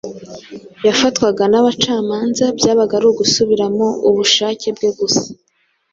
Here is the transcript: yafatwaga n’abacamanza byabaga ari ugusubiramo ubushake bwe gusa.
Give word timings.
yafatwaga 0.87 1.43
n’abacamanza 1.51 2.45
byabaga 2.57 2.93
ari 2.97 3.05
ugusubiramo 3.11 3.87
ubushake 4.09 4.67
bwe 4.75 4.89
gusa. 4.99 5.25